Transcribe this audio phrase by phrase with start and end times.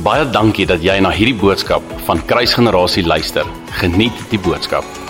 [0.00, 3.44] Baie dankie dat jy na hierdie boodskap van Kruisgenerasie luister.
[3.82, 5.09] Geniet die boodskap.